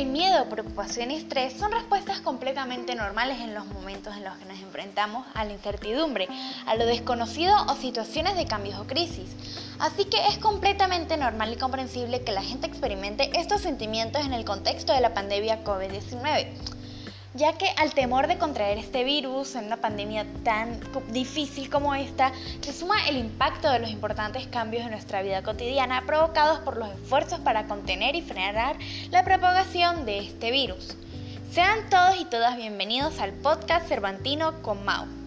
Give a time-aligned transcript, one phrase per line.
[0.00, 4.58] miedo, preocupación y estrés son respuestas completamente normales en los momentos en los que nos
[4.58, 6.28] enfrentamos a la incertidumbre,
[6.66, 9.30] a lo desconocido o situaciones de cambios o crisis.
[9.78, 14.44] Así que es completamente normal y comprensible que la gente experimente estos sentimientos en el
[14.44, 16.81] contexto de la pandemia COVID-19
[17.34, 22.32] ya que al temor de contraer este virus en una pandemia tan difícil como esta,
[22.60, 26.90] se suma el impacto de los importantes cambios en nuestra vida cotidiana provocados por los
[26.90, 28.76] esfuerzos para contener y frenar
[29.10, 30.96] la propagación de este virus.
[31.50, 35.21] Sean todos y todas bienvenidos al podcast Cervantino con Mau.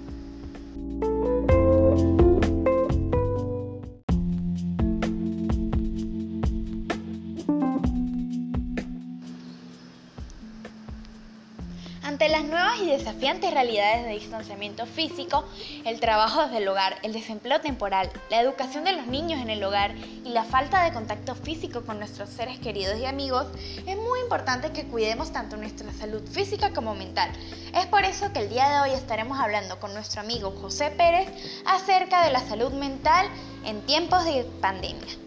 [12.25, 15.45] Ante las nuevas y desafiantes realidades de distanciamiento físico,
[15.85, 19.63] el trabajo desde el hogar, el desempleo temporal, la educación de los niños en el
[19.63, 23.45] hogar y la falta de contacto físico con nuestros seres queridos y amigos,
[23.85, 27.29] es muy importante que cuidemos tanto nuestra salud física como mental.
[27.75, 31.29] Es por eso que el día de hoy estaremos hablando con nuestro amigo José Pérez
[31.67, 33.27] acerca de la salud mental
[33.65, 35.24] en tiempos de pandemia.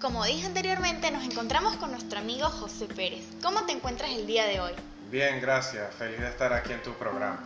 [0.00, 3.22] Como dije anteriormente, nos encontramos con nuestro amigo José Pérez.
[3.42, 4.72] ¿Cómo te encuentras el día de hoy?
[5.10, 5.94] Bien, gracias.
[5.94, 7.38] Feliz de estar aquí en tu programa.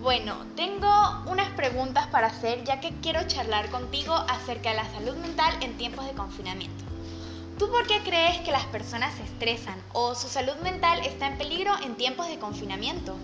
[0.00, 0.90] Bueno, tengo
[1.26, 5.76] unas preguntas para hacer ya que quiero charlar contigo acerca de la salud mental en
[5.76, 6.84] tiempos de confinamiento.
[7.60, 11.38] ¿Tú por qué crees que las personas se estresan o su salud mental está en
[11.38, 13.14] peligro en tiempos de confinamiento?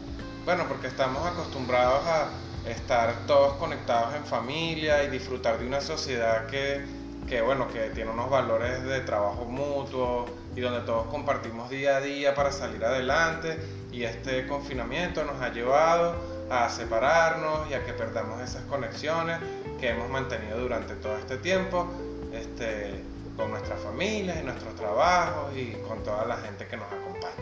[0.45, 2.29] Bueno, porque estamos acostumbrados a
[2.71, 8.11] estar todos conectados en familia y disfrutar de una sociedad que que bueno, que tiene
[8.11, 13.59] unos valores de trabajo mutuo y donde todos compartimos día a día para salir adelante
[13.93, 16.15] y este confinamiento nos ha llevado
[16.51, 19.39] a separarnos y a que perdamos esas conexiones
[19.81, 21.87] que hemos mantenido durante todo este tiempo
[22.33, 23.03] este,
[23.37, 27.35] con nuestras familias y nuestros trabajos y con toda la gente que nos acompaña.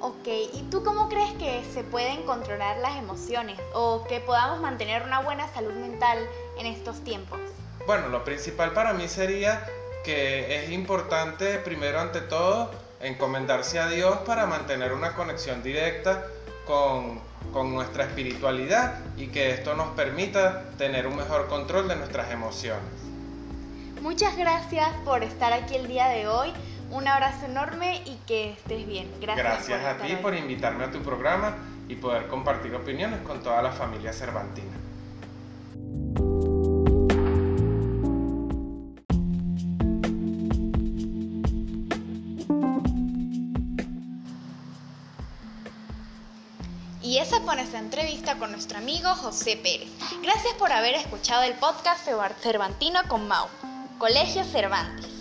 [0.00, 5.02] Ok, ¿y tú cómo crees que se pueden controlar las emociones o que podamos mantener
[5.04, 6.18] una buena salud mental
[6.58, 7.38] en estos tiempos?
[7.86, 9.66] Bueno, lo principal para mí sería
[10.04, 12.70] que es importante, primero ante todo,
[13.00, 16.26] encomendarse a Dios para mantener una conexión directa
[16.66, 17.20] con,
[17.52, 22.84] con, nuestra espiritualidad y que esto nos permita tener un mejor control de nuestras emociones.
[24.00, 26.52] Muchas gracias por estar aquí el día de hoy.
[26.90, 29.10] Un abrazo enorme y que estés bien.
[29.20, 31.56] Gracias, gracias a ti por invitarme a tu programa
[31.88, 34.91] y poder compartir opiniones con toda la familia cervantina.
[47.12, 49.90] Y esa fue nuestra entrevista con nuestro amigo José Pérez.
[50.22, 52.08] Gracias por haber escuchado el podcast
[52.40, 53.48] Cervantino con Mau,
[53.98, 55.11] Colegio Cervantes.